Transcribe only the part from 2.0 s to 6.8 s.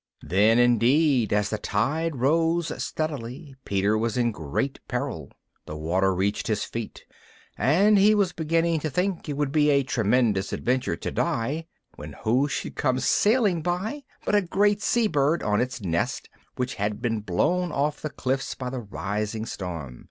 rose steadily, Peter was in great peril. The water reached his